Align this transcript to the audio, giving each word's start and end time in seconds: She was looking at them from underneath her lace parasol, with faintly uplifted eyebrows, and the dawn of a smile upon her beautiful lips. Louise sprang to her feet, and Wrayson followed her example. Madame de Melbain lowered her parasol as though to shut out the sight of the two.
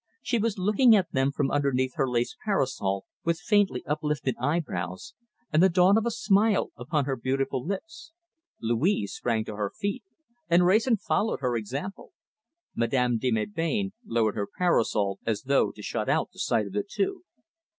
She 0.23 0.39
was 0.39 0.57
looking 0.57 0.95
at 0.95 1.11
them 1.11 1.31
from 1.31 1.51
underneath 1.51 1.93
her 1.93 2.09
lace 2.09 2.35
parasol, 2.43 3.05
with 3.23 3.37
faintly 3.39 3.85
uplifted 3.85 4.35
eyebrows, 4.39 5.13
and 5.53 5.61
the 5.61 5.69
dawn 5.69 5.95
of 5.95 6.07
a 6.07 6.09
smile 6.09 6.71
upon 6.75 7.05
her 7.05 7.15
beautiful 7.15 7.63
lips. 7.63 8.11
Louise 8.59 9.13
sprang 9.13 9.45
to 9.45 9.55
her 9.57 9.69
feet, 9.77 10.03
and 10.49 10.65
Wrayson 10.65 10.97
followed 10.97 11.41
her 11.41 11.55
example. 11.55 12.13
Madame 12.73 13.19
de 13.19 13.29
Melbain 13.29 13.91
lowered 14.03 14.33
her 14.33 14.47
parasol 14.57 15.19
as 15.23 15.43
though 15.43 15.71
to 15.71 15.83
shut 15.83 16.09
out 16.09 16.31
the 16.31 16.39
sight 16.39 16.65
of 16.65 16.73
the 16.73 16.81
two. 16.81 17.21